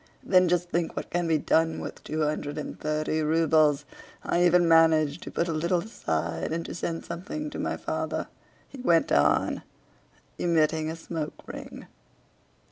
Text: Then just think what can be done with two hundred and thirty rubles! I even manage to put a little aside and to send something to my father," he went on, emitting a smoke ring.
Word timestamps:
Then 0.23 0.47
just 0.47 0.71
think 0.71 0.95
what 0.97 1.11
can 1.11 1.27
be 1.27 1.37
done 1.37 1.79
with 1.79 2.03
two 2.03 2.23
hundred 2.23 2.57
and 2.57 2.79
thirty 2.79 3.21
rubles! 3.21 3.85
I 4.23 4.43
even 4.43 4.67
manage 4.67 5.19
to 5.19 5.29
put 5.29 5.47
a 5.47 5.53
little 5.53 5.81
aside 5.81 6.51
and 6.51 6.65
to 6.65 6.73
send 6.73 7.05
something 7.05 7.51
to 7.51 7.59
my 7.59 7.77
father," 7.77 8.27
he 8.67 8.81
went 8.81 9.11
on, 9.11 9.61
emitting 10.39 10.89
a 10.89 10.95
smoke 10.95 11.43
ring. 11.47 11.85